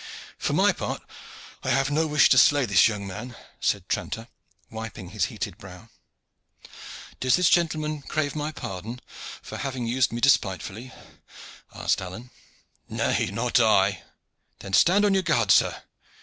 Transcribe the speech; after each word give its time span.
"For 0.39 0.53
my 0.53 0.73
part, 0.73 1.03
I 1.63 1.69
have 1.69 1.91
no 1.91 2.07
wish 2.07 2.29
to 2.29 2.37
slay 2.39 2.65
this 2.65 2.87
young 2.87 3.05
man," 3.05 3.35
said 3.59 3.87
Tranter, 3.87 4.29
wiping 4.71 5.09
his 5.11 5.25
heated 5.25 5.59
brow. 5.59 5.89
"Does 7.19 7.35
this 7.35 7.51
gentleman 7.51 8.01
crave 8.01 8.35
my 8.35 8.51
pardon 8.51 8.99
for 9.43 9.57
having 9.57 9.85
used 9.85 10.11
me 10.11 10.19
despitefully?" 10.19 10.91
asked 11.71 12.01
Alleyne. 12.01 12.31
"Nay, 12.89 13.29
not 13.31 13.59
I." 13.59 14.01
"Then 14.57 14.73
stand 14.73 15.05
on 15.05 15.13
your 15.13 15.21
guard, 15.21 15.51
sir!" 15.51 15.83